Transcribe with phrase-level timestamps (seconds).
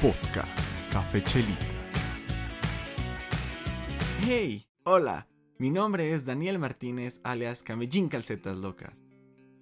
[0.00, 1.66] Podcast Café Chelitas.
[4.22, 9.04] Hey, hola, mi nombre es Daniel Martínez, alias Camellín Calcetas Locas.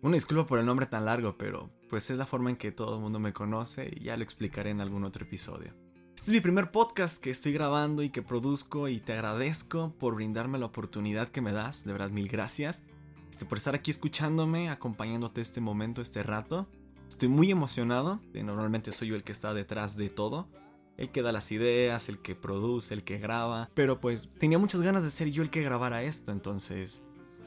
[0.01, 2.95] Una disculpa por el nombre tan largo, pero pues es la forma en que todo
[2.95, 5.75] el mundo me conoce y ya lo explicaré en algún otro episodio.
[6.15, 10.15] Este es mi primer podcast que estoy grabando y que produzco y te agradezco por
[10.15, 12.81] brindarme la oportunidad que me das, de verdad mil gracias.
[13.29, 16.69] Este, por estar aquí escuchándome, acompañándote este momento, este rato.
[17.09, 20.49] Estoy muy emocionado, normalmente soy yo el que está detrás de todo,
[20.97, 24.83] el que da las ideas, el que produce, el que graba, pero pues tenía muchas
[24.83, 27.03] ganas de ser yo el que grabara esto, entonces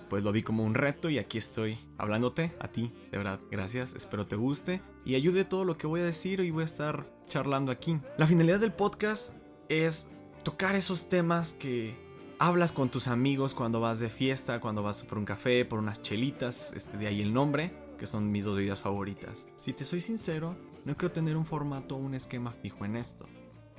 [0.10, 3.94] pues lo vi como un reto y aquí estoy hablándote a ti, de verdad, gracias,
[3.94, 7.10] espero te guste y ayude todo lo que voy a decir y voy a estar
[7.26, 7.98] charlando aquí.
[8.18, 9.34] La finalidad del podcast
[9.70, 10.10] es
[10.44, 11.96] tocar esos temas que
[12.40, 16.02] hablas con tus amigos cuando vas de fiesta, cuando vas por un café, por unas
[16.02, 17.72] chelitas, este de ahí el nombre,
[18.02, 19.48] que son mis dos bebidas favoritas.
[19.56, 23.28] Si te soy sincero, no creo tener un formato o un esquema fijo en esto.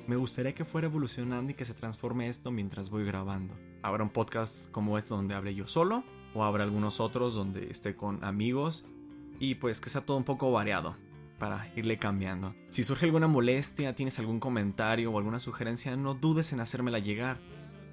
[0.07, 3.57] Me gustaría que fuera evolucionando y que se transforme esto mientras voy grabando.
[3.83, 7.97] Habrá un podcast como este donde hable yo solo, o habrá algunos otros donde esté
[7.97, 8.85] con amigos,
[9.41, 10.97] y pues que sea todo un poco variado
[11.41, 12.55] para irle cambiando.
[12.69, 17.41] Si surge alguna molestia, tienes algún comentario o alguna sugerencia, no dudes en hacérmela llegar.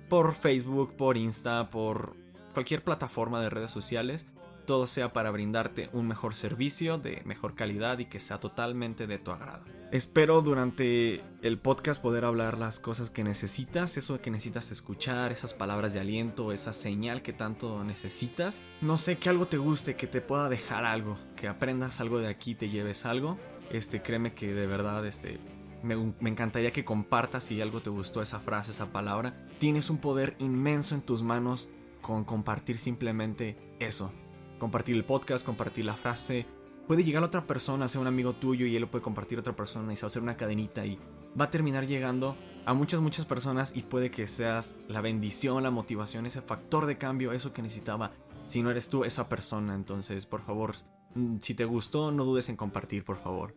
[0.09, 2.15] Por Facebook, por Insta, por
[2.53, 4.27] cualquier plataforma de redes sociales
[4.69, 9.17] todo sea para brindarte un mejor servicio de mejor calidad y que sea totalmente de
[9.17, 9.65] tu agrado.
[9.91, 15.55] Espero durante el podcast poder hablar las cosas que necesitas, eso que necesitas escuchar, esas
[15.55, 18.61] palabras de aliento, esa señal que tanto necesitas.
[18.81, 22.27] No sé, que algo te guste, que te pueda dejar algo, que aprendas algo de
[22.27, 23.39] aquí, te lleves algo.
[23.71, 25.39] Este, créeme que de verdad, este,
[25.81, 29.47] me, me, encantaría que compartas si algo te gustó esa frase, esa palabra.
[29.57, 31.71] Tienes un poder inmenso en tus manos
[32.03, 34.13] con compartir simplemente eso
[34.59, 36.45] compartir el podcast, compartir la frase.
[36.87, 39.41] Puede llegar a otra persona, sea un amigo tuyo y él lo puede compartir a
[39.41, 40.99] otra persona y se va a hacer una cadenita y
[41.39, 45.71] va a terminar llegando a muchas, muchas personas y puede que seas la bendición, la
[45.71, 48.11] motivación, ese factor de cambio, eso que necesitaba.
[48.47, 50.75] Si no eres tú esa persona, entonces por favor,
[51.15, 53.55] mm, si te gustó, no dudes en compartir, por favor.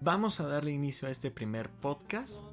[0.00, 2.44] Vamos a darle inicio a este primer podcast.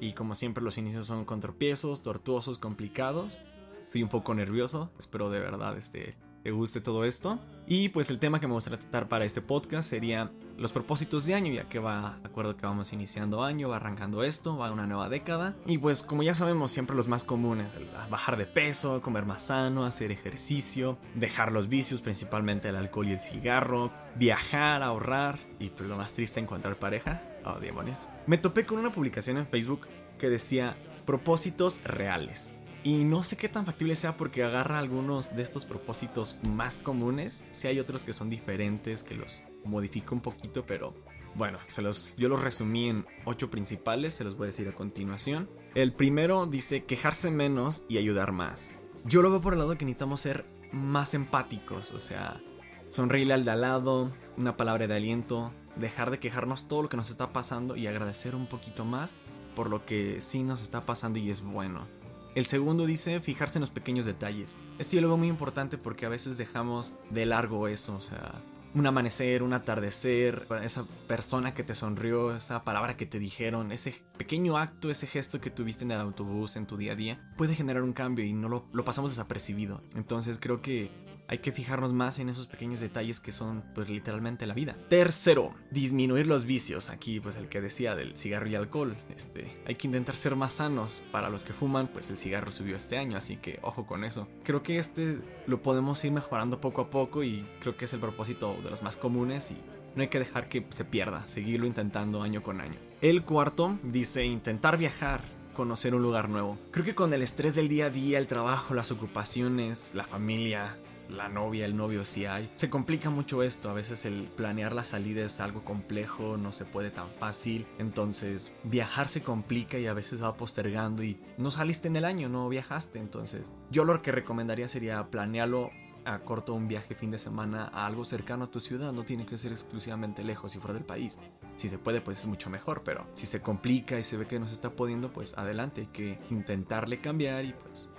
[0.00, 3.42] Y como siempre los inicios son con tropiezos, tortuosos, complicados.
[3.84, 7.38] Estoy un poco nervioso, espero de verdad este, te guste todo esto.
[7.66, 11.34] Y pues el tema que me gustaría tratar para este podcast sería los propósitos de
[11.34, 15.08] año, ya que va, acuerdo que vamos iniciando año, va arrancando esto, va una nueva
[15.08, 15.56] década.
[15.66, 17.68] Y pues como ya sabemos, siempre los más comunes,
[18.10, 23.12] bajar de peso, comer más sano, hacer ejercicio, dejar los vicios, principalmente el alcohol y
[23.12, 27.22] el cigarro, viajar, ahorrar y pues lo más triste, encontrar pareja.
[27.44, 28.08] Oh, demonios.
[28.26, 29.86] Me topé con una publicación en Facebook
[30.18, 30.76] que decía
[31.06, 32.52] propósitos reales.
[32.82, 37.44] Y no sé qué tan factible sea porque agarra algunos de estos propósitos más comunes.
[37.50, 40.94] Si hay otros que son diferentes, que los modifica un poquito, pero
[41.34, 44.74] bueno, se los, yo los resumí en ocho principales, se los voy a decir a
[44.74, 45.48] continuación.
[45.74, 48.74] El primero dice quejarse menos y ayudar más.
[49.04, 52.40] Yo lo veo por el lado que necesitamos ser más empáticos, o sea,
[52.88, 56.96] sonreírle al de al lado, una palabra de aliento, dejar de quejarnos todo lo que
[56.96, 59.14] nos está pasando y agradecer un poquito más
[59.54, 61.86] por lo que sí nos está pasando y es bueno.
[62.34, 64.54] El segundo dice fijarse en los pequeños detalles.
[64.78, 68.40] Este yo lo muy importante porque a veces dejamos de largo eso, o sea,
[68.72, 74.00] un amanecer, un atardecer, esa persona que te sonrió, esa palabra que te dijeron, ese
[74.16, 77.56] pequeño acto, ese gesto que tuviste en el autobús, en tu día a día, puede
[77.56, 79.82] generar un cambio y no lo, lo pasamos desapercibido.
[79.96, 80.90] Entonces creo que
[81.30, 84.76] hay que fijarnos más en esos pequeños detalles que son pues literalmente la vida.
[84.88, 86.90] Tercero, disminuir los vicios.
[86.90, 88.96] Aquí pues el que decía del cigarro y alcohol.
[89.16, 91.02] Este, hay que intentar ser más sanos.
[91.12, 94.26] Para los que fuman pues el cigarro subió este año, así que ojo con eso.
[94.42, 98.00] Creo que este lo podemos ir mejorando poco a poco y creo que es el
[98.00, 99.56] propósito de los más comunes y
[99.94, 102.74] no hay que dejar que se pierda, seguirlo intentando año con año.
[103.02, 105.22] El cuarto dice intentar viajar
[105.54, 106.58] conocer un lugar nuevo.
[106.70, 110.76] Creo que con el estrés del día a día, el trabajo, las ocupaciones, la familia,
[111.10, 112.50] la novia, el novio si hay.
[112.54, 116.64] Se complica mucho esto, a veces el planear la salida es algo complejo, no se
[116.64, 121.88] puede tan fácil, entonces viajar se complica y a veces va postergando y no saliste
[121.88, 125.70] en el año, no viajaste, entonces yo lo que recomendaría sería planearlo
[126.04, 129.26] a corto un viaje fin de semana a algo cercano a tu ciudad, no tiene
[129.26, 131.18] que ser exclusivamente lejos y fuera del país.
[131.56, 134.40] Si se puede, pues es mucho mejor, pero si se complica y se ve que
[134.40, 137.90] no se está pudiendo, pues adelante, hay que intentarle cambiar y pues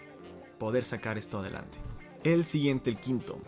[0.58, 1.78] poder sacar esto adelante.
[2.24, 3.40] El siguiente, el quinto,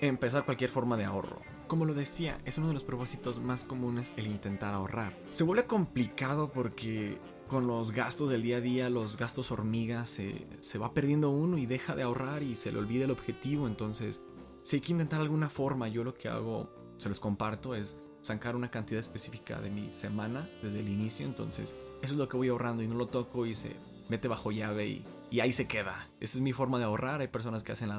[0.00, 1.42] empezar cualquier forma de ahorro.
[1.66, 5.14] Como lo decía, es uno de los propósitos más comunes el intentar ahorrar.
[5.28, 7.18] Se vuelve complicado porque
[7.48, 11.58] con los gastos del día a día, los gastos hormigas, se, se va perdiendo uno
[11.58, 13.66] y deja de ahorrar y se le olvida el objetivo.
[13.66, 14.22] Entonces,
[14.62, 18.56] si hay que intentar alguna forma, yo lo que hago, se los comparto, es sacar
[18.56, 21.26] una cantidad específica de mi semana desde el inicio.
[21.26, 23.76] Entonces, eso es lo que voy ahorrando y no lo toco y se
[24.08, 26.08] mete bajo llave y, y ahí se queda.
[26.20, 27.20] Esa es mi forma de ahorrar.
[27.20, 27.90] Hay personas que hacen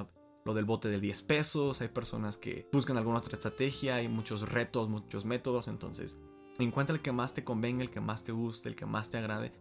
[0.46, 4.50] lo del bote de 10 pesos, hay personas que buscan alguna otra estrategia, hay muchos
[4.50, 6.16] retos, muchos métodos, entonces
[6.60, 9.18] encuentra el que más te convenga, el que más te guste, el que más te
[9.18, 9.52] agrade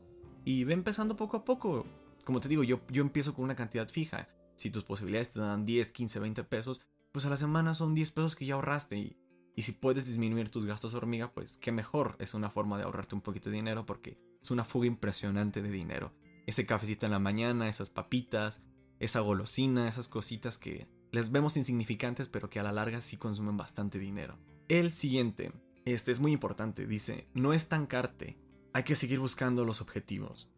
[0.44, 1.84] y ve empezando poco a poco.
[2.24, 4.28] Como te digo, yo, yo empiezo con una cantidad fija.
[4.54, 6.80] Si tus posibilidades te dan 10, 15, 20 pesos,
[7.10, 9.16] pues a la semana son 10 pesos que ya ahorraste y,
[9.56, 12.14] y si puedes disminuir tus gastos hormiga, pues qué mejor.
[12.20, 15.72] Es una forma de ahorrarte un poquito de dinero porque es una fuga impresionante de
[15.72, 16.12] dinero.
[16.46, 18.61] Ese cafecito en la mañana, esas papitas,
[18.99, 23.56] esa golosina, esas cositas que les vemos insignificantes pero que a la larga sí consumen
[23.56, 24.38] bastante dinero.
[24.69, 25.52] El siguiente,
[25.85, 28.38] este es muy importante, dice, no estancarte,
[28.73, 30.50] hay que seguir buscando los objetivos.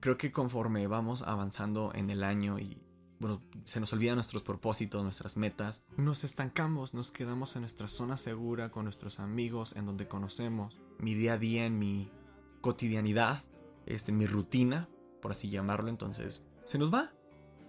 [0.00, 2.82] Creo que conforme vamos avanzando en el año y
[3.20, 8.16] bueno, se nos olvidan nuestros propósitos, nuestras metas, nos estancamos, nos quedamos en nuestra zona
[8.16, 12.10] segura con nuestros amigos, en donde conocemos mi día a día, en mi
[12.62, 13.44] cotidianidad,
[13.84, 14.88] este, mi rutina,
[15.20, 17.12] por así llamarlo, entonces se nos va.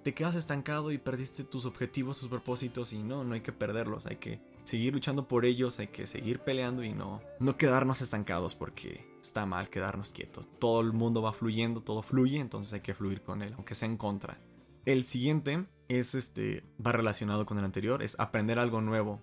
[0.04, 4.08] Te quedas estancado y perdiste tus objetivos, tus propósitos y no, no hay que perderlos,
[4.08, 8.56] hay que seguir luchando por ellos, hay que seguir peleando y no, no quedarnos estancados
[8.56, 10.48] porque está mal quedarnos quietos.
[10.60, 13.88] Todo el mundo va fluyendo, todo fluye, entonces hay que fluir con él, aunque sea
[13.88, 14.40] en contra.
[14.86, 19.22] El siguiente es este, va relacionado con el anterior, es aprender algo nuevo.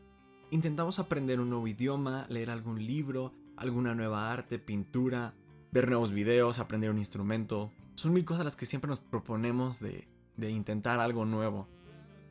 [0.51, 5.35] Intentamos aprender un nuevo idioma, leer algún libro, alguna nueva arte, pintura,
[5.73, 7.73] ver nuevos videos, aprender un instrumento.
[7.99, 10.07] Son mil cosas las que siempre nos proponemos de,
[10.37, 11.67] de intentar algo nuevo.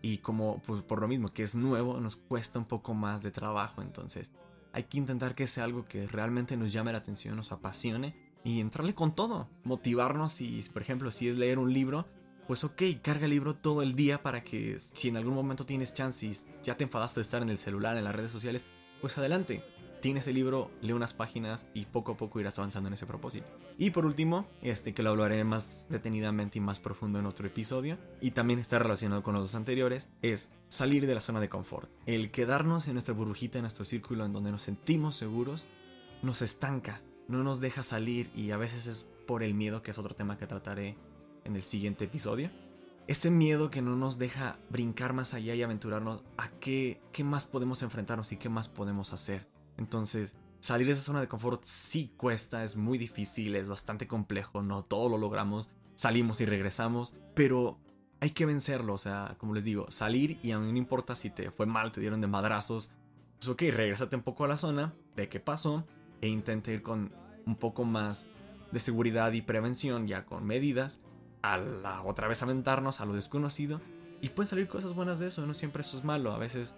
[0.02, 3.32] Y como pues, por lo mismo que es nuevo, nos cuesta un poco más de
[3.32, 3.82] trabajo.
[3.82, 4.32] Entonces
[4.72, 8.16] hay que intentar que sea algo que realmente nos llame la atención, nos apasione
[8.46, 9.50] y entrarle con todo.
[9.66, 12.08] Motivarnos y, por ejemplo, si es leer un libro,
[12.48, 15.94] pues ok, carga el libro todo el día para que si en algún momento tienes
[15.94, 18.64] chance y ya te enfadaste de estar en el celular, en las redes sociales,
[19.02, 19.66] pues adelante
[20.02, 23.48] tienes el libro, lee unas páginas y poco a poco irás avanzando en ese propósito.
[23.78, 27.98] Y por último, este que lo hablaré más detenidamente y más profundo en otro episodio,
[28.22, 31.90] y también está relacionado con los dos anteriores, es salir de la zona de confort.
[32.06, 35.68] El quedarnos en nuestra burbujita, en nuestro círculo en donde nos sentimos seguros,
[36.22, 39.98] nos estanca, no nos deja salir y a veces es por el miedo, que es
[39.98, 40.96] otro tema que trataré
[41.44, 42.50] en el siguiente episodio.
[43.08, 47.46] Ese miedo que no nos deja brincar más allá y aventurarnos a qué, qué más
[47.46, 49.48] podemos enfrentarnos y qué más podemos hacer.
[49.78, 54.62] Entonces, salir de esa zona de confort sí cuesta, es muy difícil, es bastante complejo,
[54.62, 57.80] no todo lo logramos, salimos y regresamos, pero
[58.20, 61.30] hay que vencerlo, o sea, como les digo, salir y a mí no importa si
[61.30, 62.92] te fue mal, te dieron de madrazos,
[63.38, 65.86] pues ok, regresate un poco a la zona, ve qué pasó
[66.22, 67.14] e intenta ir con
[67.46, 68.28] un poco más
[68.72, 71.00] de seguridad y prevención, ya con medidas,
[71.44, 73.80] a la otra vez aventarnos a lo desconocido
[74.22, 76.76] y pueden salir cosas buenas de eso, no siempre eso es malo, a veces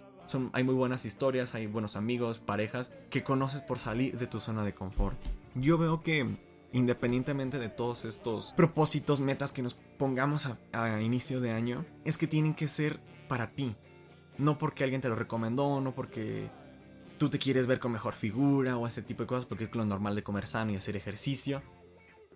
[0.52, 4.64] hay muy buenas historias, hay buenos amigos, parejas que conoces por salir de tu zona
[4.64, 5.18] de confort.
[5.54, 6.36] Yo veo que
[6.72, 12.26] independientemente de todos estos propósitos, metas que nos pongamos a, inicio de año, es que
[12.26, 13.76] tienen que ser para ti.
[14.38, 16.50] No porque alguien te lo recomendó, no porque
[17.18, 19.84] tú te quieres ver con mejor figura o ese tipo de cosas, porque es lo
[19.84, 21.62] normal de comer sano y hacer ejercicio.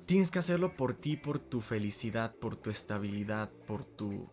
[0.06, 4.28] Tienes que hacerlo por ti, por tu felicidad, por tu estabilidad, por tu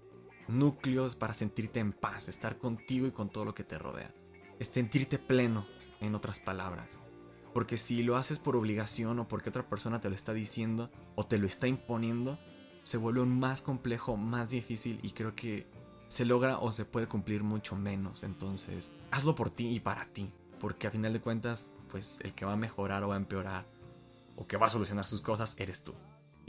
[0.48, 4.14] núcleos para sentirte en paz, estar contigo y con todo lo que te rodea.
[4.60, 5.66] Es sentirte pleno,
[6.00, 6.98] en otras palabras.
[7.54, 11.26] Porque si lo haces por obligación o porque otra persona te lo está diciendo o
[11.26, 12.40] te lo está imponiendo,
[12.84, 15.68] se vuelve un más complejo, más difícil y creo que
[16.08, 18.24] se logra o se puede cumplir mucho menos.
[18.24, 20.32] Entonces, hazlo por ti y para ti.
[20.60, 23.66] Porque a final de cuentas, pues el que va a mejorar o va a empeorar
[24.36, 25.94] o que va a solucionar sus cosas eres tú.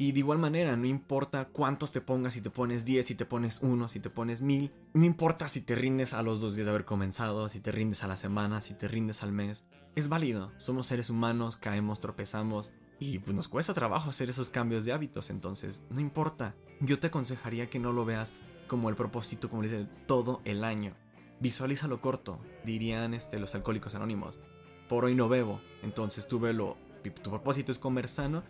[0.02, 3.25] Y de igual manera, no importa cuántos te pongas, si te pones 10, si te
[3.25, 6.66] pones 1, si te pones 1000, no importa si te rindes a los dos días
[6.66, 10.09] de haber comenzado, si te rindes a la semana, si te rindes al mes, es
[10.09, 14.90] válido, somos seres humanos, caemos, tropezamos y pues nos cuesta trabajo hacer esos cambios de
[14.90, 16.56] hábitos, entonces no importa.
[16.80, 18.35] Yo te aconsejaría que no lo veas
[18.66, 20.97] como el propósito, como dice, todo el año.
[21.38, 24.40] Visualiza lo corto, dirían este, los alcohólicos anónimos.
[24.88, 26.76] Por hoy no bebo, entonces tu, velo,
[27.23, 28.42] tu propósito es comer sano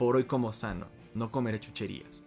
[0.00, 2.22] por hoy como sano, no comer chucherías.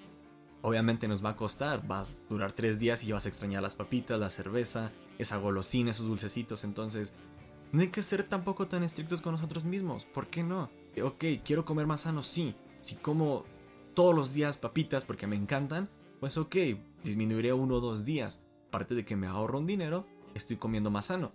[0.61, 3.75] Obviamente nos va a costar, vas a durar tres días y vas a extrañar las
[3.75, 7.13] papitas, la cerveza, esa golosina, esos dulcecitos, entonces
[7.71, 10.69] no hay que ser tampoco tan estrictos con nosotros mismos, ¿por qué no?
[11.03, 13.43] Ok, quiero comer más sano, sí, si como
[13.93, 16.55] todos los días papitas porque me encantan, pues ok,
[17.03, 21.07] disminuiré uno o dos días, aparte de que me ahorro un dinero, estoy comiendo más
[21.07, 21.33] sano.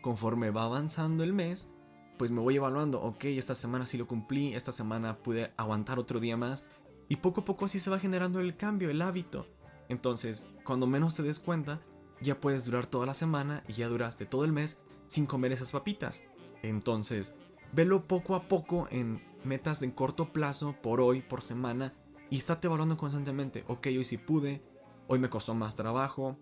[0.00, 1.68] Conforme va avanzando el mes,
[2.16, 6.20] pues me voy evaluando, ok, esta semana sí lo cumplí, esta semana pude aguantar otro
[6.20, 6.64] día más
[7.10, 9.44] y poco a poco así se va generando el cambio, el hábito.
[9.88, 11.82] Entonces, cuando menos te des cuenta,
[12.20, 15.72] ya puedes durar toda la semana y ya duraste todo el mes sin comer esas
[15.72, 16.22] papitas.
[16.62, 17.34] Entonces,
[17.72, 21.94] velo poco a poco en metas en corto plazo, por hoy, por semana,
[22.30, 23.64] y estate evaluando constantemente.
[23.66, 24.62] Ok, hoy sí pude,
[25.08, 26.38] hoy me costó más trabajo.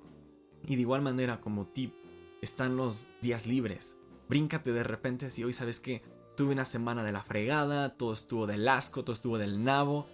[0.66, 1.94] Y de igual manera, como tip,
[2.42, 3.96] están los días libres.
[4.28, 6.02] Bríncate de repente si hoy sabes que
[6.36, 10.08] tuve una semana de la fregada, todo estuvo del asco, todo estuvo del nabo.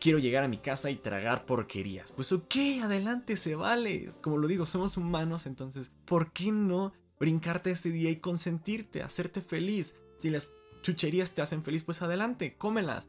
[0.00, 2.12] Quiero llegar a mi casa y tragar porquerías.
[2.12, 4.10] Pues ok, adelante, se vale.
[4.20, 9.40] Como lo digo, somos humanos, entonces, ¿por qué no brincarte ese día y consentirte, hacerte
[9.40, 9.96] feliz?
[10.18, 10.48] Si las
[10.82, 13.08] chucherías te hacen feliz, pues adelante, cómelas.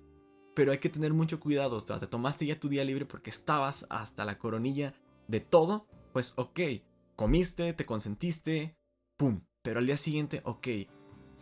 [0.56, 4.26] Pero hay que tener mucho cuidado, te tomaste ya tu día libre porque estabas hasta
[4.26, 4.96] la coronilla
[5.28, 6.60] de todo, pues ok,
[7.16, 8.76] comiste, te consentiste,
[9.18, 9.42] ¡pum!
[9.62, 10.68] Pero al día siguiente, ok,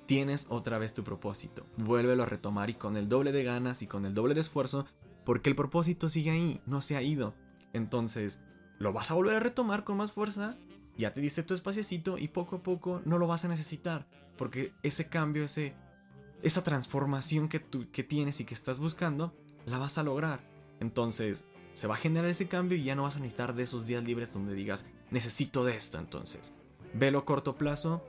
[0.06, 1.66] tienes otra vez tu propósito.
[1.78, 4.86] Vuélvelo a retomar y con el doble de ganas y con el doble de esfuerzo,
[5.26, 7.34] porque el propósito sigue ahí, no se ha ido.
[7.74, 8.42] Entonces,
[8.80, 10.58] lo vas a volver a retomar con más fuerza,
[10.98, 14.74] ya te diste tu espaciecito y poco a poco no lo vas a necesitar, porque
[14.84, 15.76] ese cambio, ese,
[16.42, 20.48] esa transformación que, tú, que tienes y que estás buscando, la vas a lograr.
[20.80, 23.88] Entonces, se va a generar ese cambio y ya no vas a necesitar de esos
[23.88, 25.98] días libres donde digas, necesito de esto.
[25.98, 26.54] Entonces,
[26.94, 28.04] velo a corto plazo.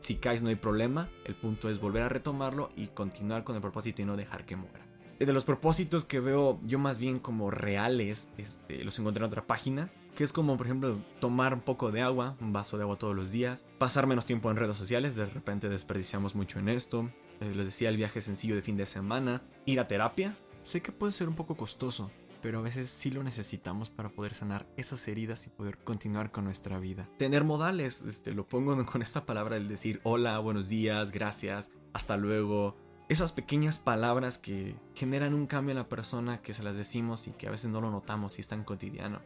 [0.00, 1.08] Si caes no hay problema.
[1.24, 4.56] El punto es volver a retomarlo y continuar con el propósito y no dejar que
[4.56, 4.91] muera.
[5.24, 9.46] De los propósitos que veo yo más bien como reales, este, los encontré en otra
[9.46, 9.92] página.
[10.16, 13.14] Que es como, por ejemplo, tomar un poco de agua, un vaso de agua todos
[13.14, 13.64] los días.
[13.78, 17.08] Pasar menos tiempo en redes sociales, de repente desperdiciamos mucho en esto.
[17.40, 19.42] Eh, les decía el viaje sencillo de fin de semana.
[19.64, 20.36] Ir a terapia.
[20.62, 22.10] Sé que puede ser un poco costoso,
[22.42, 26.44] pero a veces sí lo necesitamos para poder sanar esas heridas y poder continuar con
[26.44, 27.08] nuestra vida.
[27.16, 32.16] Tener modales, este, lo pongo con esta palabra el decir hola, buenos días, gracias, hasta
[32.16, 32.76] luego.
[33.08, 37.32] Esas pequeñas palabras que generan un cambio en la persona que se las decimos y
[37.32, 39.20] que a veces no lo notamos y es tan cotidiano.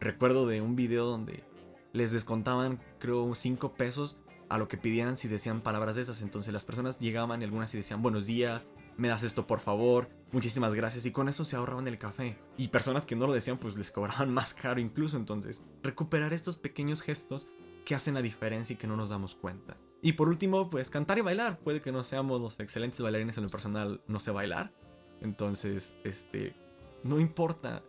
[0.00, 1.44] Recuerdo de un video donde
[1.92, 4.16] les descontaban creo 5 pesos
[4.48, 6.22] a lo que pidieran si decían palabras de esas.
[6.22, 8.64] Entonces las personas llegaban y algunas y decían buenos días,
[8.96, 12.38] me das esto por favor, muchísimas gracias y con eso se ahorraban el café.
[12.56, 16.56] Y personas que no lo decían pues les cobraban más caro incluso, entonces recuperar estos
[16.56, 17.50] pequeños gestos
[17.84, 19.76] que hacen la diferencia y que no nos damos cuenta.
[20.06, 21.58] Y por último, pues cantar y bailar.
[21.58, 24.72] Puede que no seamos los excelentes bailarines en lo personal, no sé bailar.
[25.20, 26.54] Entonces, este,
[27.02, 27.82] no importa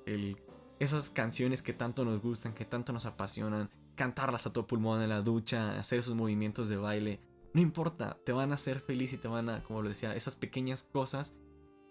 [0.79, 5.09] esas canciones que tanto nos gustan, que tanto nos apasionan, cantarlas a todo pulmón en
[5.09, 7.19] la ducha, hacer esos movimientos de baile,
[7.53, 10.35] no importa, te van a hacer feliz y te van a, como lo decía, esas
[10.35, 11.35] pequeñas cosas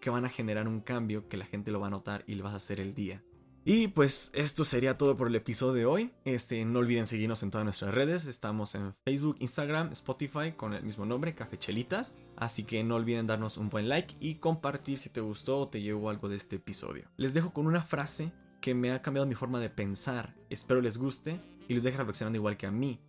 [0.00, 2.42] que van a generar un cambio que la gente lo va a notar y le
[2.42, 3.22] vas a hacer el día.
[3.68, 6.12] Y pues esto sería todo por el episodio de hoy.
[6.24, 8.26] Este, no olviden seguirnos en todas nuestras redes.
[8.26, 12.14] Estamos en Facebook, Instagram, Spotify con el mismo nombre, Cafechelitas.
[12.36, 15.82] Así que no olviden darnos un buen like y compartir si te gustó o te
[15.82, 17.10] llevó algo de este episodio.
[17.16, 18.30] Les dejo con una frase
[18.60, 20.36] que me ha cambiado mi forma de pensar.
[20.48, 23.00] Espero les guste y les deje reflexionando igual que a mí.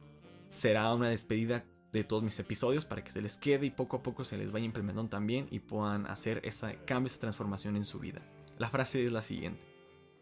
[0.49, 4.01] Será una despedida de todos mis episodios para que se les quede y poco a
[4.01, 7.99] poco se les vaya implementando también y puedan hacer ese cambio, esa transformación en su
[7.99, 8.23] vida.
[8.57, 9.76] La frase es la siguiente.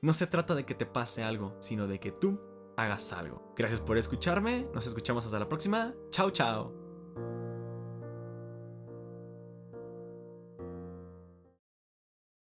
[0.05, 2.39] No se trata de que te pase algo, sino de que tú
[2.77, 3.51] hagas algo.
[3.57, 5.95] Gracias por escucharme, nos escuchamos hasta la próxima.
[6.12, 6.84] Chao, chao.